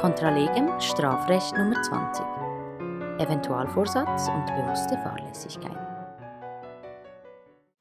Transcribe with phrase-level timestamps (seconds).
[0.00, 2.24] Contra legem Strafrecht Nummer 20.
[3.18, 5.76] Eventualvorsatz und bewusste Fahrlässigkeit.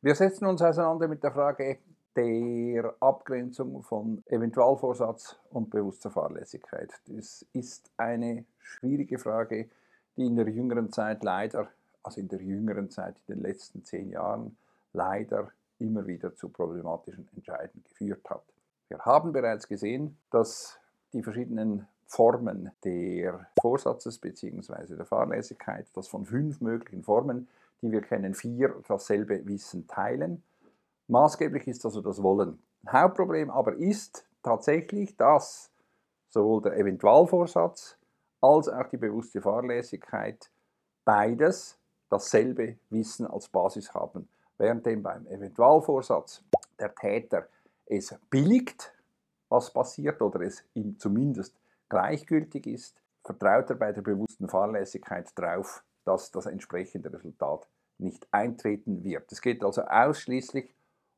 [0.02, 1.78] Wir setzen uns auseinander mit der Frage
[2.16, 6.92] der Abgrenzung von Eventualvorsatz und bewusster Fahrlässigkeit.
[7.06, 9.70] Das ist eine schwierige Frage,
[10.16, 11.68] die in der jüngeren Zeit leider,
[12.02, 14.58] also in der jüngeren Zeit, in den letzten zehn Jahren,
[14.92, 18.44] leider immer wieder zu problematischen Entscheiden geführt hat.
[18.88, 20.80] Wir haben bereits gesehen, dass
[21.14, 24.96] die verschiedenen Formen der Vorsatzes bzw.
[24.96, 27.48] der Fahrlässigkeit, dass von fünf möglichen Formen,
[27.82, 30.42] die wir kennen, vier dasselbe Wissen teilen.
[31.08, 32.60] Maßgeblich ist also das Wollen.
[32.90, 35.70] Hauptproblem aber ist tatsächlich, dass
[36.30, 37.98] sowohl der Eventualvorsatz
[38.42, 40.50] als auch die bewusste Fahrlässigkeit
[41.04, 41.78] beides
[42.10, 44.30] dasselbe Wissen als Basis haben.
[44.58, 46.44] Währenddem beim Eventualvorsatz
[46.80, 47.48] der Täter
[47.86, 48.94] es billigt,
[49.50, 51.56] was passiert, oder es ihm zumindest
[51.90, 59.04] gleichgültig ist, vertraut er bei der bewussten Fahrlässigkeit darauf, dass das entsprechende Resultat nicht eintreten
[59.04, 59.32] wird.
[59.32, 60.74] Es geht also ausschließlich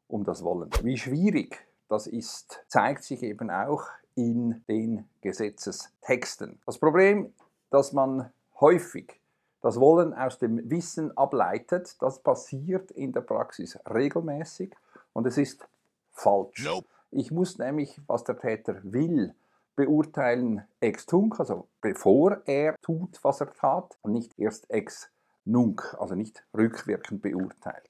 [0.07, 0.69] um das Wollen.
[0.81, 6.59] Wie schwierig das ist, zeigt sich eben auch in den Gesetzestexten.
[6.65, 7.33] Das Problem,
[7.69, 9.19] dass man häufig
[9.61, 14.73] das Wollen aus dem Wissen ableitet, das passiert in der Praxis regelmäßig
[15.13, 15.67] und es ist
[16.11, 16.63] falsch.
[16.63, 16.87] Nope.
[17.11, 19.33] Ich muss nämlich, was der Täter will,
[19.79, 25.09] beurteilen ex tunc, also bevor er tut, was er tat, und nicht erst ex
[25.45, 27.89] nunc, also nicht rückwirkend beurteilt.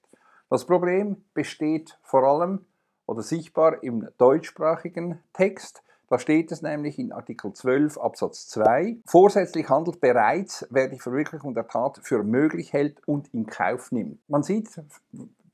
[0.52, 2.66] Das Problem besteht vor allem
[3.08, 5.81] oder sichtbar im deutschsprachigen Text.
[6.09, 8.98] Da steht es nämlich in Artikel 12 Absatz 2.
[9.06, 14.20] Vorsätzlich handelt bereits, wer die Verwirklichung der Tat für möglich hält und in Kauf nimmt.
[14.30, 14.70] Man sieht,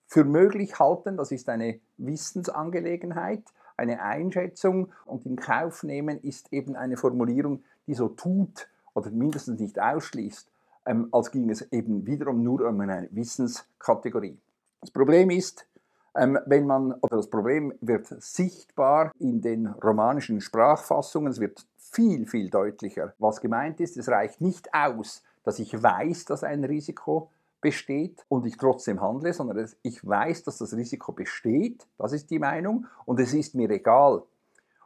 [0.06, 3.44] für möglich halten, das ist eine Wissensangelegenheit,
[3.78, 9.60] eine Einschätzung und in Kauf nehmen ist eben eine Formulierung, die so tut oder mindestens
[9.60, 10.50] nicht ausschließt,
[10.86, 14.38] ähm, als ging es eben wiederum nur um eine Wissenskategorie.
[14.82, 15.68] Das Problem ist,
[16.16, 22.26] ähm, wenn man, oder das Problem wird sichtbar in den romanischen Sprachfassungen, es wird viel,
[22.26, 23.98] viel deutlicher, was gemeint ist.
[23.98, 27.30] Es reicht nicht aus, dass ich weiß, dass ein Risiko
[27.62, 32.40] besteht und ich trotzdem handle, sondern ich weiß, dass das Risiko besteht, das ist die
[32.40, 34.24] Meinung, und es ist mir egal.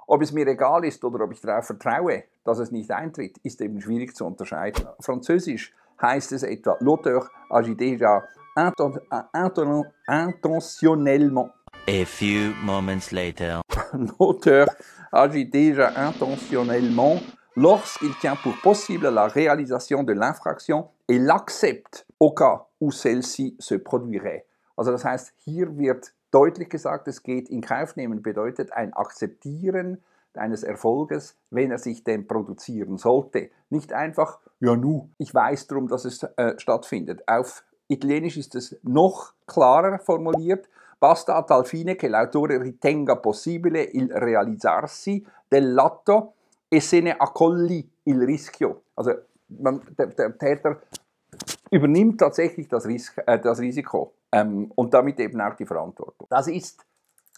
[0.07, 3.61] Ob es mir egal ist oder ob ich darauf vertraue, dass es nicht eintritt, ist
[3.61, 4.87] eben schwierig zu unterscheiden.
[4.99, 8.23] Französisch heißt es etwa, l'auteur agit déjà
[8.55, 11.51] intentionnellement.
[11.87, 13.61] A few moments later.
[13.93, 14.67] L'auteur
[15.11, 17.21] agit déjà intentionnellement
[17.55, 23.75] lorsqu'il tient pour possible la réalisation de l'infraction et l'accepte au cas où celle-ci se
[23.75, 24.45] produirait.
[24.77, 29.97] Also das heißt, hier wird deutlich gesagt, es geht in Kauf nehmen, bedeutet ein Akzeptieren
[30.35, 33.49] eines Erfolges, wenn er sich denn produzieren sollte.
[33.69, 37.27] Nicht einfach, ja nu, ich weiß darum, dass es äh, stattfindet.
[37.27, 40.69] Auf Italienisch ist es noch klarer formuliert.
[40.99, 46.33] Basta a tal fine che l'autore ritenga possibile il realizzarsi dell'atto
[46.69, 48.83] e se ne accolli il rischio.
[48.95, 49.13] Also
[49.47, 50.81] man, der, der Täter
[51.71, 56.27] übernimmt tatsächlich das, Ris äh, das Risiko ähm, und damit eben auch die Verantwortung.
[56.29, 56.85] Das ist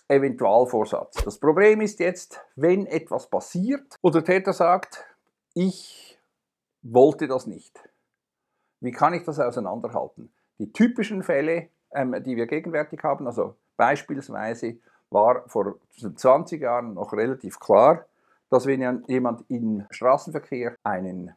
[0.08, 1.24] Eventualvorsatz.
[1.24, 5.06] Das Problem ist jetzt, wenn etwas passiert und der Täter sagt,
[5.54, 6.20] ich
[6.82, 7.80] wollte das nicht.
[8.82, 10.34] Wie kann ich das auseinanderhalten?
[10.60, 14.78] Die typischen Fälle, ähm, die wir gegenwärtig haben, also beispielsweise
[15.10, 15.76] war vor
[16.16, 18.06] 20 Jahren noch relativ klar,
[18.52, 21.34] dass wenn jemand im Straßenverkehr einen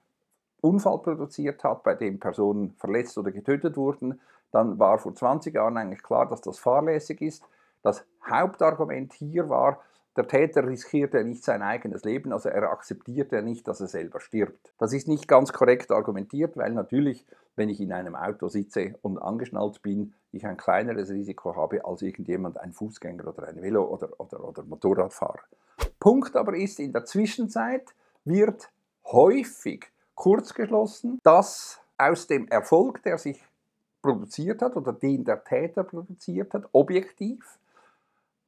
[0.61, 4.21] Unfall produziert hat, bei dem Personen verletzt oder getötet wurden,
[4.51, 7.45] dann war vor 20 Jahren eigentlich klar, dass das fahrlässig ist.
[7.83, 9.81] Das Hauptargument hier war,
[10.17, 14.73] der Täter riskierte nicht sein eigenes Leben, also er akzeptierte nicht, dass er selber stirbt.
[14.79, 19.19] Das ist nicht ganz korrekt argumentiert, weil natürlich, wenn ich in einem Auto sitze und
[19.19, 24.09] angeschnallt bin, ich ein kleineres Risiko habe als irgendjemand, ein Fußgänger oder ein Velo- oder,
[24.19, 25.43] oder, oder Motorradfahrer.
[26.05, 27.95] Punkt aber ist, in der Zwischenzeit
[28.27, 28.69] wird
[29.07, 33.43] häufig kurzgeschlossen, dass aus dem Erfolg, der sich
[34.03, 37.59] produziert hat oder den der Täter produziert hat, objektiv,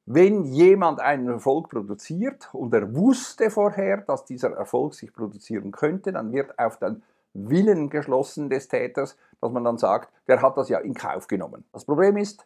[0.05, 6.11] wenn jemand einen Erfolg produziert und er wusste vorher, dass dieser Erfolg sich produzieren könnte,
[6.11, 7.01] dann wird auf den
[7.33, 11.63] Willen geschlossen des Täters, dass man dann sagt, der hat das ja in Kauf genommen.
[11.73, 12.45] Das Problem ist,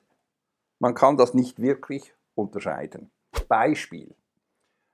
[0.80, 3.12] man kann das nicht wirklich unterscheiden.
[3.50, 4.16] Beispiel.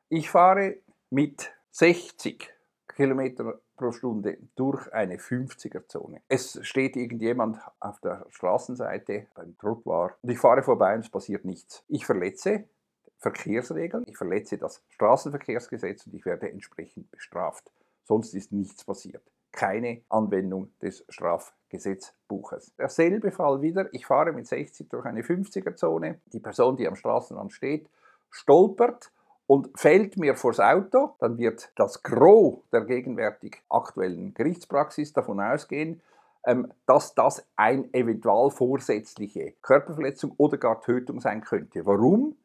[0.10, 0.78] Ich fahre
[1.10, 2.50] mit 60
[2.88, 6.22] Kilometer pro Stunde durch eine 50er-Zone.
[6.30, 11.44] Es steht irgendjemand auf der Straßenseite beim Trottoir und ich fahre vorbei und es passiert
[11.44, 11.84] nichts.
[11.90, 12.70] Ich verletze
[13.18, 17.70] Verkehrsregeln, ich verletze das Straßenverkehrsgesetz und ich werde entsprechend bestraft.
[18.06, 19.24] sonst ist nichts passiert.
[19.52, 22.74] Keine Anwendung des Strafgesetzbuches.
[22.78, 27.52] Derselbe Fall wieder, ich fahre mit 60 durch eine 50er-Zone, die Person, die am Straßenrand
[27.52, 27.90] steht,
[28.30, 29.12] stolpert
[29.48, 36.02] und fällt mir vors Auto, dann wird das Gros der gegenwärtig aktuellen Gerichtspraxis davon ausgehen,
[36.46, 41.86] ähm, dass das ein eventuell vorsätzliche Körperverletzung oder gar Tötung sein könnte.
[41.86, 42.36] Warum?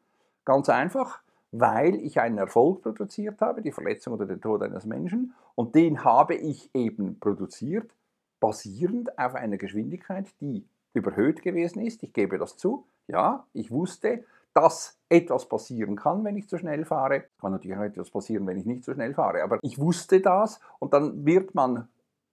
[0.45, 1.19] Ganz einfach,
[1.51, 6.03] weil ich einen Erfolg produziert habe, die Verletzung oder den Tod eines Menschen, und den
[6.03, 7.91] habe ich eben produziert,
[8.39, 12.03] basierend auf einer Geschwindigkeit, die überhöht gewesen ist.
[12.03, 12.85] Ich gebe das zu.
[13.07, 14.23] Ja, ich wusste,
[14.53, 17.25] dass etwas passieren kann, wenn ich zu schnell fahre.
[17.39, 19.43] Kann natürlich auch etwas passieren, wenn ich nicht zu schnell fahre.
[19.43, 21.87] Aber ich wusste das und dann wird man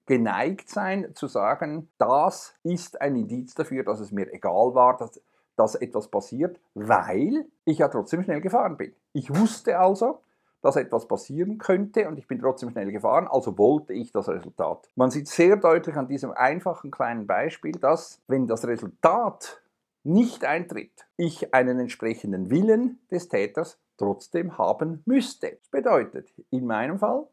[0.06, 5.20] geneigt sein zu sagen, das ist ein Indiz dafür, dass es mir egal war, dass,
[5.56, 8.92] dass etwas passiert, weil ich ja trotzdem schnell gefahren bin.
[9.12, 10.20] Ich wusste also,
[10.62, 14.88] dass etwas passieren könnte und ich bin trotzdem schnell gefahren, also wollte ich das Resultat.
[14.94, 19.59] Man sieht sehr deutlich an diesem einfachen kleinen Beispiel, dass wenn das Resultat
[20.02, 25.58] nicht eintritt, ich einen entsprechenden Willen des Täters trotzdem haben müsste.
[25.60, 27.26] Das bedeutet, in meinem Fall,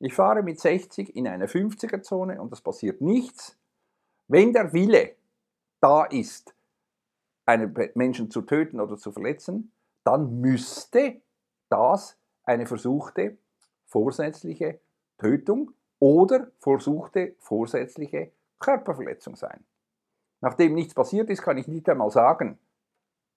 [0.00, 3.58] ich fahre mit 60 in eine 50er-Zone und es passiert nichts.
[4.28, 5.16] Wenn der Wille
[5.80, 6.54] da ist,
[7.46, 9.72] einen Menschen zu töten oder zu verletzen,
[10.02, 11.20] dann müsste
[11.68, 13.36] das eine versuchte
[13.86, 14.80] vorsätzliche
[15.18, 19.64] Tötung oder versuchte vorsätzliche Körperverletzung sein.
[20.44, 22.58] Nachdem nichts passiert ist, kann ich nicht einmal sagen,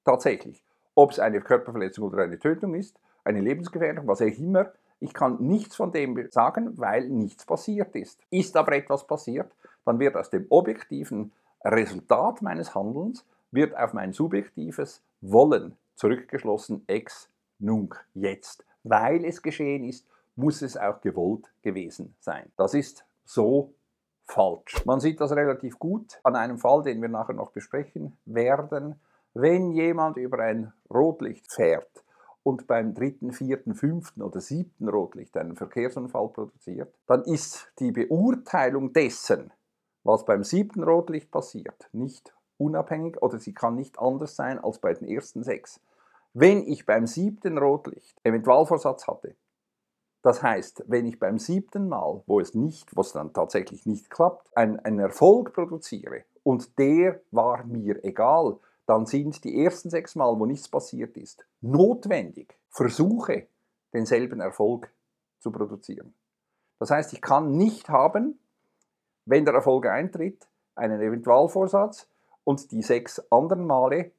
[0.04, 0.62] tatsächlich,
[0.94, 5.38] ob es eine Körperverletzung oder eine Tötung ist, eine Lebensgefährdung, was auch immer, ich kann
[5.39, 8.19] nichts von dem sagen, weil nichts passiert ist.
[8.30, 9.50] Ist aber etwas passiert,
[9.86, 11.31] dann wird aus dem objektiven
[11.63, 18.65] Resultat meines Handelns wird auf mein subjektives Wollen zurückgeschlossen ex nunc jetzt.
[18.83, 20.06] Weil es geschehen ist,
[20.36, 22.51] muss es auch gewollt gewesen sein.
[22.57, 23.74] Das ist so
[24.27, 24.85] falsch.
[24.85, 29.00] Man sieht das relativ gut an einem Fall, den wir nachher noch besprechen werden.
[29.33, 32.03] Wenn jemand über ein Rotlicht fährt
[32.44, 38.94] und beim dritten, vierten, fünften oder siebten Rotlicht einen Verkehrsunfall produziert, dann ist die Beurteilung
[38.94, 39.51] dessen,
[40.03, 44.94] was beim siebten Rotlicht passiert, nicht unabhängig oder sie kann nicht anders sein als bei
[44.94, 45.81] den ersten sechs.
[46.33, 49.35] Wenn ich beim siebten Rotlicht Eventualvorsatz hatte,
[50.21, 54.55] das heißt, wenn ich beim siebten Mal, wo es nicht, was dann tatsächlich nicht klappt,
[54.57, 60.45] einen, Erfolg produziere und der war mir egal, dann sind die ersten sechs Mal, wo
[60.45, 63.47] nichts passiert ist, notwendig Versuche,
[63.93, 64.91] denselben Erfolg
[65.39, 66.13] zu produzieren.
[66.79, 68.39] Das heißt, ich kann nicht haben,
[69.25, 72.07] wenn der Erfolg eintritt, einen Eventualvorsatz
[72.43, 74.11] und die sechs anderen Male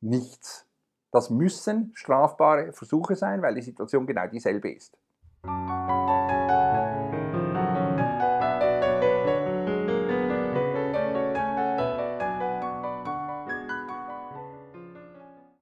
[0.00, 0.66] nichts.
[1.10, 4.96] Das müssen strafbare Versuche sein, weil die Situation genau dieselbe ist.
[5.48, 6.17] Música